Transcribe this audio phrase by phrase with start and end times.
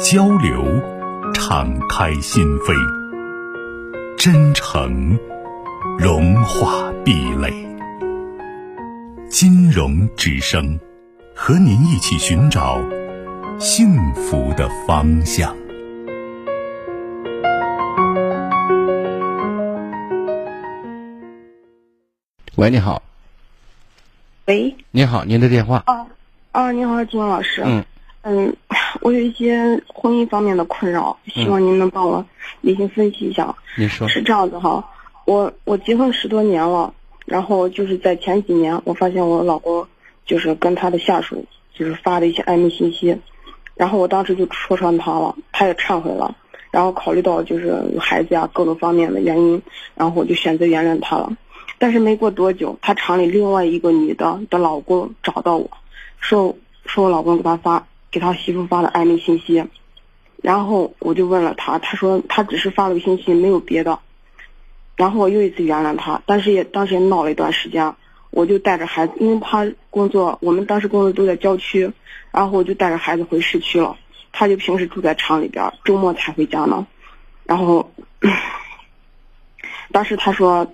[0.00, 0.64] 交流，
[1.32, 2.74] 敞开心扉；
[4.16, 5.18] 真诚，
[5.98, 7.52] 融化壁垒。
[9.28, 10.78] 金融之声，
[11.34, 12.80] 和您一起寻找
[13.58, 15.54] 幸福的方向。
[22.56, 23.02] 喂，你好。
[24.46, 24.76] 喂。
[24.90, 25.82] 你好，您的电话。
[25.86, 26.06] 啊
[26.52, 27.62] 啊，你好，金老师。
[27.64, 27.84] 嗯。
[28.22, 28.56] 嗯。
[29.04, 32.24] 我有一些婚姻方面的困扰，希望您能帮我
[32.62, 33.54] 理性分析一下。
[33.76, 34.82] 你说是这样子哈，
[35.26, 36.90] 我我结婚十多年了，
[37.26, 39.86] 然后就是在前几年，我发现我老公
[40.24, 41.44] 就是跟他的下属
[41.74, 43.14] 就是发了一些暧昧信息，
[43.74, 46.34] 然后我当时就戳穿他了，他也忏悔了，
[46.70, 49.60] 然后考虑到就是孩子呀各种方面的原因，
[49.94, 51.30] 然后我就选择原谅他了。
[51.78, 55.70] 但是没过多久，他厂里另外一个女的的老公找到我
[56.20, 57.86] 说说我老公给他发。
[58.14, 59.64] 给他媳妇发了暧昧信息，
[60.40, 63.98] 然后我就问了他，他说他只是发了个信息，没有别的。
[64.94, 67.92] 然后我又一次原谅他，但是也当时也闹了一段时间，
[68.30, 71.92] 我就带着孩子，因为他工作，我们当时工作都在郊区，
[72.30, 73.96] 然后我就带着孩子回市区了，
[74.30, 76.86] 他就平时住在厂里边，周末才回家呢。
[77.42, 77.90] 然后
[79.90, 80.72] 当时他说，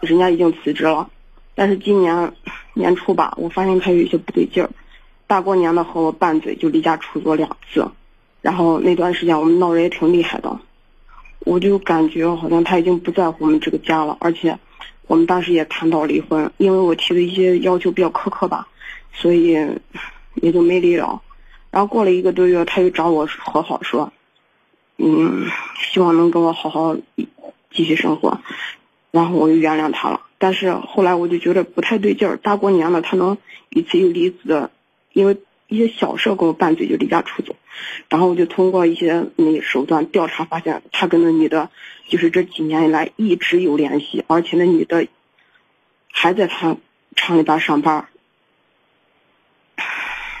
[0.00, 1.08] 人家已经辞职了，
[1.54, 2.30] 但是今年
[2.74, 4.68] 年初吧，我发现他有一些不对劲儿。
[5.26, 7.90] 大过年的和我拌嘴，就离家出走两次，
[8.42, 10.60] 然后那段时间我们闹得也挺厉害的，
[11.40, 14.58] 我就感觉好像他已经不在乎我们这个家了，而且
[15.06, 18.68] 我们当时也谈到离婚，因为我提的一些要求比较苛刻吧，
[19.12, 19.56] 所以
[20.34, 21.22] 也就没离了。
[21.70, 24.12] 然后过了一个多月，他又找我和好，说，
[24.98, 25.46] 嗯，
[25.78, 26.96] 希望能跟我好好
[27.70, 28.40] 继续生活，
[29.10, 30.20] 然后我就原谅他了。
[30.38, 33.38] 但是后来我就觉得不太对劲儿，大过年的他能
[33.70, 34.70] 一次又离子。
[35.14, 35.38] 因为
[35.68, 37.56] 一些小事跟我拌嘴就离家出走，
[38.10, 41.70] 然后我就通过一些那手段调查，发现他跟那女的，
[42.06, 45.06] 就是这几年以来一直有联系，而且那女的
[46.12, 46.76] 还在他
[47.16, 48.06] 厂里边上班。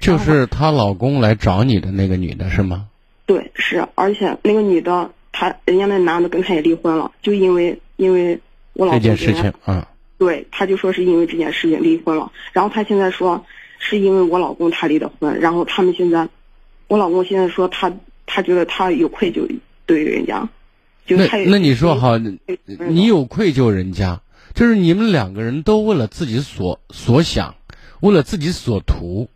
[0.00, 2.86] 就是她老公来找你的那个女的是吗？
[3.26, 8.38] 对，是，而且那个女的，她人家那男的跟她也离婚了，就因为因为
[8.74, 13.44] 我老公这件事情啊，对，他就说是因为这件事情离婚了，然后他现在说。
[13.78, 16.28] 是因为我老公他离的婚，然后他们现在，
[16.88, 17.92] 我老公现在说他
[18.26, 19.48] 他觉得他有愧疚
[19.86, 20.48] 对于人家，
[21.06, 22.20] 就那那你说哈，
[22.88, 24.20] 你有愧疚人家，
[24.54, 27.54] 就是你们两个人都为了自己所所想，
[28.00, 29.30] 为了自己所图，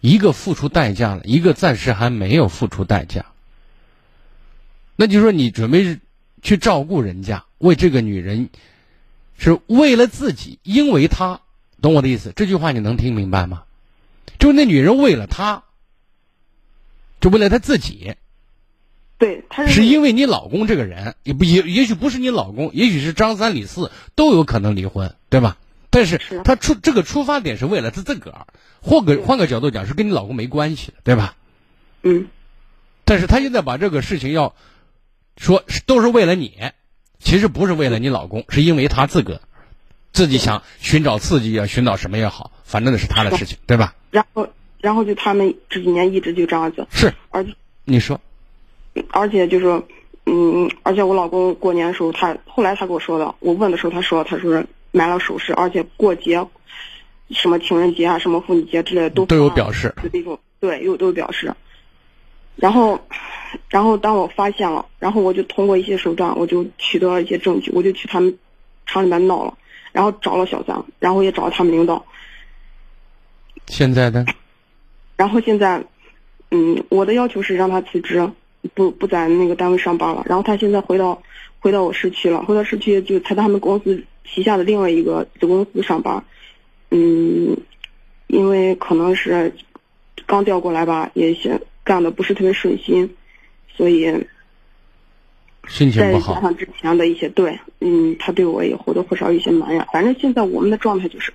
[0.00, 3.26] 一个付出代价了，一个暂时还没有付出代价。
[4.96, 5.98] 那就说你准备
[6.42, 8.48] 去照顾人家，为这个女人，
[9.38, 11.40] 是为了自己，因为她，
[11.80, 12.32] 懂我的意思？
[12.34, 13.62] 这句话你能听明白吗？
[14.38, 15.64] 就那女人为了他，
[17.20, 18.14] 就为了他自己，
[19.18, 25.58] 对，他是因为你老公这个人，也不也也许不是你老公，也许是张三李四都有可能离婚，对吧？
[25.90, 28.46] 但是他出这个出发点是为了他自个儿，
[28.82, 31.36] 换个换个角度讲是跟你老公没关系的，对吧？
[32.02, 32.28] 嗯。
[33.06, 34.54] 但是他现在把这个事情要
[35.36, 36.72] 说都是为了你，
[37.18, 39.40] 其实不是为了你老公，是因为他自个儿。
[40.16, 43.94] 自己想寻找刺激啊，寻找什么也好，反正那是他的事情，对吧？
[44.10, 44.48] 然后，
[44.80, 46.86] 然后就他们这几年一直就这样子。
[46.90, 47.54] 是，而且
[47.84, 48.18] 你说，
[49.10, 49.82] 而且就是，
[50.24, 56.42] 嗯，而且我老公过年的时候，他后来他跟我说的，我问的时候他说，他说买了首饰，而且过节，
[57.32, 61.52] 什么情人节啊，什么妇女节之类的都都有表示，那种对，有都有表示。
[62.56, 62.98] 然后，
[63.68, 68.34] 然后当我发现了，然后我就通过一些手段，我就取得了一些证据，我就去他们
[68.86, 69.52] 厂里面闹了。
[69.96, 72.04] 然后找了小张，然后也找了他们领导。
[73.66, 74.26] 现在呢？
[75.16, 75.82] 然后现在，
[76.50, 78.30] 嗯，我的要求是让他辞职，
[78.74, 80.22] 不不在那个单位上班了。
[80.26, 81.22] 然后他现在回到
[81.60, 86.22] 回到我市区了，回到市区就在他们公司旗下的另外一个子公司上班。
[86.90, 87.56] 嗯，
[88.26, 89.50] 因为可能是
[90.26, 93.16] 刚调过来吧，也想干的不是特别顺心，
[93.74, 94.26] 所以。
[95.68, 96.34] 心情不好。
[96.34, 99.86] 再加上之前的一些对，嗯，他对我也或多或少有些埋怨。
[99.92, 101.32] 反正现在我们的状态就是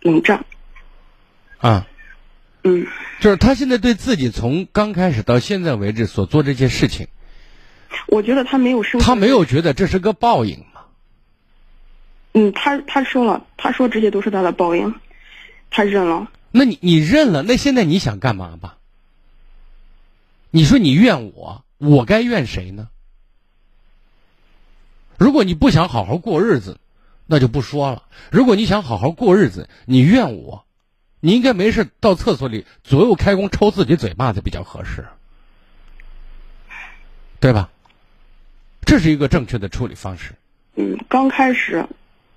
[0.00, 0.44] 冷战。
[1.58, 1.86] 啊。
[2.62, 2.86] 嗯。
[3.20, 7.06] 就是他现在对自己从刚开始到现在为止所做这些事情，
[8.06, 10.82] 我觉得他没有生，他没有觉得这是个报应吗？
[12.32, 14.94] 嗯，他他说了，他说这些都是他的报应，
[15.70, 16.30] 他认了。
[16.50, 18.78] 那你你认了，那现在你想干嘛吧？
[20.50, 22.88] 你说你怨我，我该怨谁呢？
[25.18, 26.78] 如果你不想好好过日子，
[27.26, 28.02] 那就不说了。
[28.30, 30.64] 如果你想好好过日子，你怨我，
[31.20, 35.06] 你应该没事到厕所里左右开弓抽自己嘴巴子比较合适，
[37.40, 37.70] 对吧？
[38.84, 40.34] 这是一个正确的处理方式。
[40.74, 41.86] 嗯，刚开始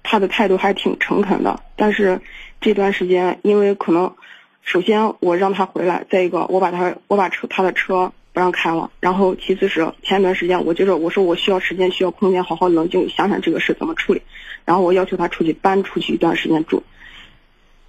[0.04, 2.22] 他的态度还挺诚恳的，但是
[2.62, 4.16] 这段时间因为可能，
[4.62, 8.14] 首先我让他回来，再一个我把他我把车他的车。
[8.38, 14.22] 不让开了，然后其次是前一段时间，我觉得我说我需要时间，需要空间，好好冷静想想这个事怎么处理，
[14.64, 16.84] 然后我要求他出去搬出去一段时间住。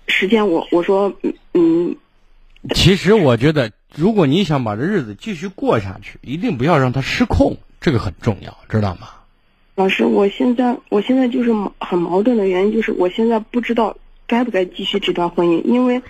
[0.06, 1.12] 时间我我说
[1.53, 1.95] 嗯，
[2.75, 9.09] 其实我觉得，如果你想把这日子继续过下去，一定不要让他失控，这个很重要，知道吗？
[9.75, 16.00] 老师，我现在我现在就是很矛盾的原因，就是我现在不知道该不该继续这段婚姻，因为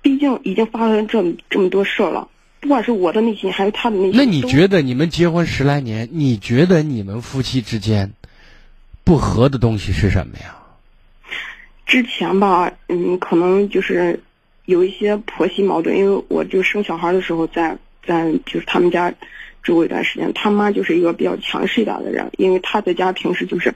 [0.00, 2.28] 毕竟已经发生这么这么多事儿了。
[2.64, 8.14] 不管是我的内心还是他的内心，那你觉得你们结婚十来年，你觉得你们夫妻之间
[9.04, 10.56] 不和的东西是什么呀？
[11.84, 14.18] 之前吧，嗯，可能就是
[14.64, 19.12] 有一些婆媳矛盾，因为我就生小孩的时候在在就是他们家
[19.62, 23.74] 住过一段时间，他妈就是一个比较强势一点的人，因为他在家平时就是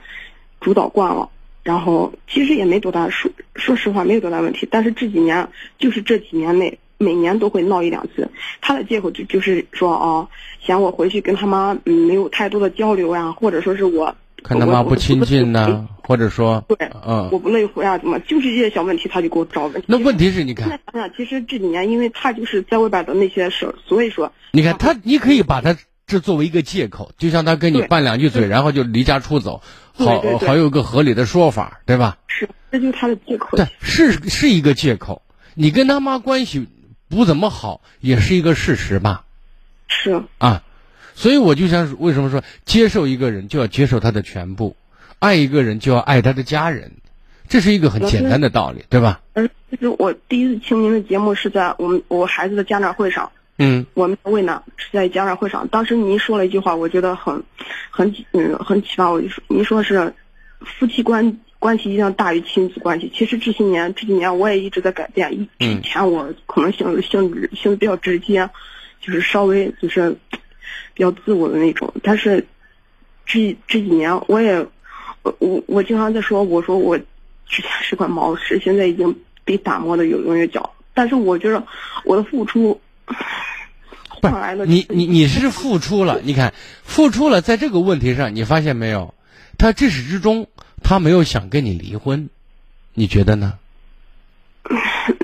[0.59, 1.29] 主导惯了，
[1.61, 5.47] 然后其实也没多大说说实话没有多大问题，但是这几年
[5.77, 6.79] 就是这几年内。
[6.99, 8.29] 每年都会闹一两次，
[8.61, 10.27] 他的借口就就是说啊，
[10.61, 14.13] 嫌我回去跟他妈嗯没有太多的交流呀，或者说是我
[14.43, 19.83] 跟他妈不亲近呢，或者说对，嗯，我不乐意回啊，怎么就是这些小问题他就给我找问题。
[19.87, 29.61] 那问题是你看，现在想想，其实这几年因为他就是在外边的那些事儿，所以说你看他，你可以把他这作为一个借口，就像他跟你拌两句嘴，然后就离家出走，
[29.93, 32.17] 好好有个合理的说法，对吧？
[32.27, 33.55] 是，这就是他的借口。
[33.55, 35.21] 对，是是一个借口。
[35.55, 36.67] 你跟他妈关系。
[37.09, 39.25] 不怎么好也是一个事实吧，
[39.87, 40.63] 是啊，
[41.15, 44.75] 所以我就想为什么说接受一个人就要接受他的全部，
[45.17, 46.91] 爱一个人就要爱他的家人，
[47.47, 49.21] 这是一个很简单的道理，对吧？
[49.33, 57.43] 嗯，其实我第一次听您的节目是在我们我孩子的家长会上，嗯，我们为呢是在家长会上，当时您说了一句话，我觉得很
[57.89, 60.13] 很嗯很启发我，就说您说是
[60.59, 61.39] 夫妻关。
[61.59, 63.11] 关系一定要大于亲子关系。
[63.13, 65.47] 其实这些年这几年我也一直在改变。
[65.57, 68.49] 以前我可能性性质性子比较直接，
[69.01, 70.15] 就是稍微就是
[70.93, 71.93] 比较自我的那种。
[72.01, 72.47] 但是
[73.25, 74.65] 这这几年我也
[75.21, 79.13] 我我我经常在说，我说我之前是块毛石，现在已经
[79.43, 80.73] 被打磨的有棱有角。
[80.93, 81.61] 但是我觉得
[82.05, 82.79] 我的付出
[84.09, 86.53] 换来了你你你是付出了，你看
[86.83, 89.13] 付出了，在这个问题上你发现没有？
[89.57, 90.47] 他至始至终。
[90.83, 92.29] 他没有想跟你离婚，
[92.93, 93.59] 你觉得呢？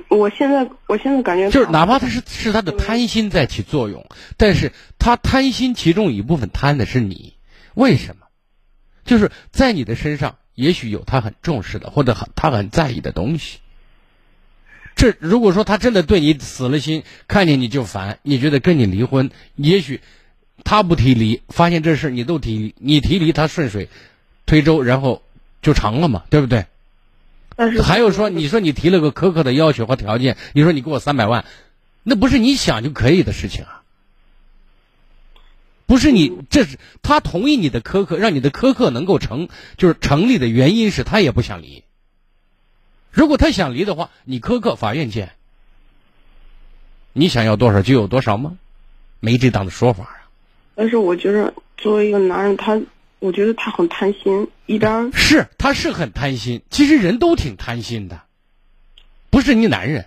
[0.09, 4.07] 我现在，我现在感觉就是，哪怕他是是他的贪心在起作用，
[4.37, 7.33] 但是他贪心其中一部分贪的是你，
[7.73, 8.25] 为什么？
[9.03, 13.59] 就是在你的身上，也许有他很重视的或者很他很在意的东西。
[14.95, 19.99] 这如果说他真的对你死了心，看见你就烦，你觉得跟你离婚，也许
[20.63, 23.89] 他不提离，发现这事你都提，你提离他顺水
[24.45, 25.21] 推舟，然后。
[25.65, 26.67] 就成了嘛，对不对？
[27.55, 31.43] 但是还有说，你说你提了个苛刻的要求和条件，你说你给我三百万，
[32.03, 33.81] 那不是你想就可以的事情啊。
[35.87, 41.83] 不是你，这是他同意你的苛刻，让你的苛刻能够成，就是成立的原因是他也不想离。
[43.09, 45.31] 如果他想离的话，你苛刻，法院见。
[47.13, 48.59] 你想要多少就有多少吗？
[49.19, 50.29] 没这档的说法啊。
[50.75, 52.79] 但是我觉得，作为一个男人，他。
[53.25, 58.21] 我觉得他很贪心，一边是他是很贪心，其实人都挺贪心的，
[59.31, 60.05] 不是你男人，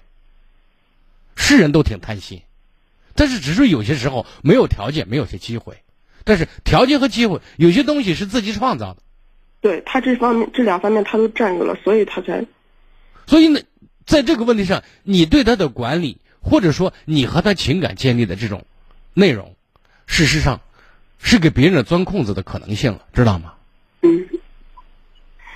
[1.34, 2.42] 是人都挺贪心，
[3.16, 5.82] 但是只是有些时候没有条件，没有些机会，
[6.22, 9.02] 但是条件和机会有些东西是自己创造的，
[9.60, 12.46] 对他这方面这两方面他都占有了，所以他才，
[13.26, 13.60] 所以呢，
[14.06, 18.64] 在这个问题上，你对他的管理，或者说你和他情感建立的这种
[19.12, 19.56] 内容，
[20.06, 20.60] 事实上。
[21.18, 23.54] 是给别人钻空子的可能性了，知道吗？
[24.02, 24.26] 嗯。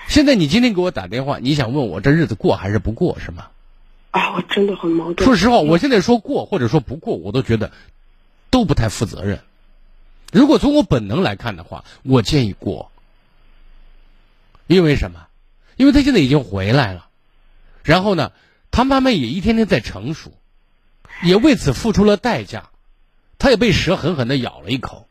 [0.09, 3.49] 现在你今天给我打电话，你想问我这日子过还是不过，是吗？
[4.11, 5.25] 啊，我真的很矛盾。
[5.25, 7.73] 说实话，我现在说过或者说不过，我都觉得
[8.50, 9.40] 都不太负责任。
[10.33, 12.90] 如果从我本能来看的话，我建议过。
[14.66, 15.26] 因为什么？
[15.76, 17.09] 因为他现在已经回来了，
[17.83, 18.33] 然后呢，
[18.71, 20.33] 他慢慢也一天天在成熟。
[21.23, 22.71] 也为此付出了代价，
[23.38, 25.07] 他也被蛇狠狠的咬了一口。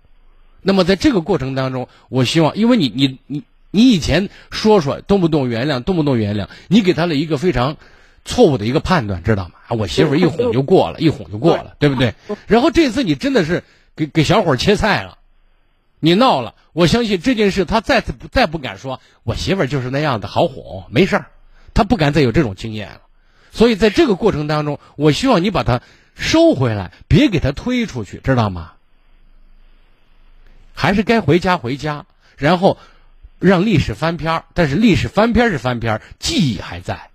[0.62, 7.78] 那么在这个过程当中，我希望，因为你你你你以前说说动不动原谅，动不动原谅，你给他了一个非常
[8.26, 9.56] 错误的一个判断，知道吗？
[9.70, 12.14] 我媳妇儿一哄就过了，一哄就过了，对不对？
[12.48, 13.64] 然后这次你真的是
[13.96, 15.18] 给给小伙切菜了，
[16.00, 21.26] 你闹了，我相信这件事他再次不再不敢说，我媳妇儿就是那样的好哄，没事儿，
[21.74, 23.02] 他不敢再有这种经验了。
[23.52, 25.82] 所以在这个过程当中，我希望你把他
[26.16, 28.74] 收回来，别给他推出去，知道吗？
[30.82, 32.08] 还是该回家回家，
[32.38, 32.80] 然后
[33.38, 34.46] 让历史翻篇儿。
[34.56, 37.12] 但是历史翻篇儿是翻篇儿，记忆还在。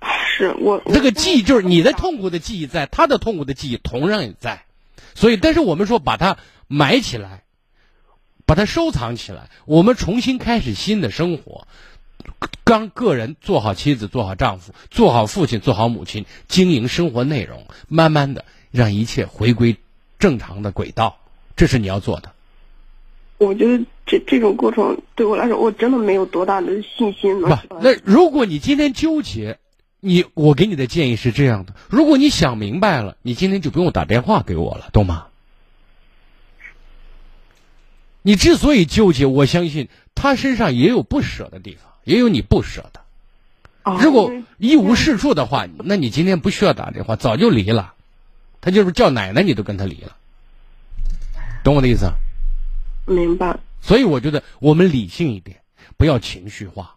[0.00, 4.62] 是我这个记忆就是你的痛苦的记忆在，他的痛苦的记忆同样也在。
[5.16, 6.36] 所以，但是我们说把它
[6.68, 7.42] 埋起来，
[8.46, 11.66] 把它收藏起来，我们重新开始新的生活。
[12.62, 19.78] 刚个人做好妻子，做好丈夫，做好父亲，做好母亲，经营生活内容，慢慢的让一切回归
[20.20, 21.18] 正常的轨道，
[21.56, 22.33] 这是你要做的。
[23.38, 27.50] 我觉得这这种过程对我来说，我真的没有多大的信心能。
[27.68, 29.58] 不，那如果你今天纠结，
[30.00, 35.26] 你我给你的建议是这样的：如果你想明白了，你今天就不用打电话给我了，懂吗？
[38.22, 43.00] 你之所以纠结，我相信他身上也有不舍的地方，也有你不舍的。
[44.00, 47.92] 如果一无是处的话，那你今天不需要打电话，早就离了。
[48.62, 50.16] 他就是叫奶奶，你都跟他离了，
[51.64, 52.10] 懂我的意思？
[53.06, 53.58] 明白。
[53.80, 55.58] 所以我觉得我们理性一点，
[55.96, 56.96] 不要情绪化，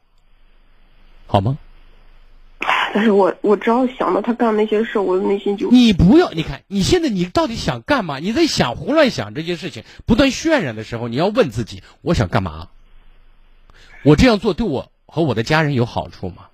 [1.26, 1.58] 好吗？
[2.94, 5.70] 但是我我只要想到他干那些事，我的内心就……
[5.70, 8.20] 你不要，你看你现在你到底想干嘛？
[8.20, 12.70] 你在想胡乱想这些事情，不断渲染的时候，你要问自己：我想干嘛？
[14.04, 16.48] 我这样做对我和我的家人有好处吗？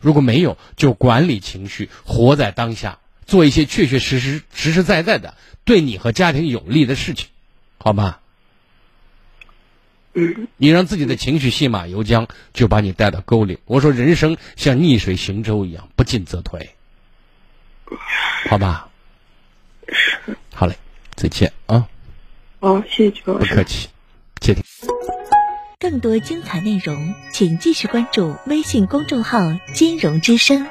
[0.00, 7.28] 如果没有，就管理情绪，活在当下，做一些确确实实、实实在在的对你和家庭有利的事情，
[7.78, 8.18] 好吗？
[10.18, 13.58] 嗯，你让自己的情绪戏马由缰，就把你带到沟里。
[13.66, 16.70] 我说，人生像逆水行舟一样，不进则退，
[18.48, 18.88] 好吧？
[19.88, 20.34] 是。
[20.54, 20.74] 好嘞，
[21.14, 21.86] 再见啊！
[22.60, 23.46] 好，谢谢曲老师。
[23.46, 23.88] 不客气，
[24.40, 24.62] 谢谢。
[25.78, 29.38] 更多精彩内容，请继续关注微信公众号
[29.74, 30.66] “金融之声”。